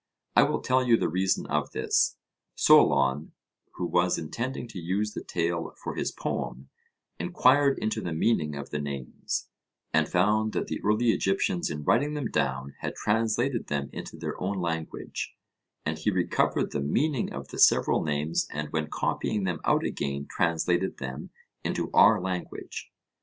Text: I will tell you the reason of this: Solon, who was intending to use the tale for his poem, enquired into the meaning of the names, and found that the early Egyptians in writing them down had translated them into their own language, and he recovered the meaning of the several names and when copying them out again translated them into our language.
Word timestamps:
I 0.35 0.41
will 0.41 0.61
tell 0.61 0.83
you 0.83 0.97
the 0.97 1.07
reason 1.07 1.45
of 1.45 1.73
this: 1.73 2.17
Solon, 2.55 3.33
who 3.75 3.85
was 3.85 4.17
intending 4.17 4.67
to 4.69 4.79
use 4.79 5.13
the 5.13 5.23
tale 5.23 5.75
for 5.77 5.93
his 5.93 6.11
poem, 6.11 6.69
enquired 7.19 7.77
into 7.77 8.01
the 8.01 8.11
meaning 8.11 8.55
of 8.55 8.71
the 8.71 8.79
names, 8.79 9.47
and 9.93 10.09
found 10.09 10.53
that 10.53 10.65
the 10.65 10.81
early 10.83 11.11
Egyptians 11.11 11.69
in 11.69 11.83
writing 11.83 12.15
them 12.15 12.31
down 12.31 12.73
had 12.79 12.95
translated 12.95 13.67
them 13.67 13.91
into 13.93 14.17
their 14.17 14.41
own 14.41 14.57
language, 14.59 15.35
and 15.85 15.99
he 15.99 16.09
recovered 16.09 16.71
the 16.71 16.81
meaning 16.81 17.31
of 17.31 17.49
the 17.49 17.59
several 17.59 18.03
names 18.03 18.47
and 18.51 18.71
when 18.71 18.87
copying 18.89 19.43
them 19.43 19.59
out 19.65 19.83
again 19.83 20.25
translated 20.27 20.97
them 20.97 21.29
into 21.63 21.91
our 21.93 22.19
language. 22.19 22.91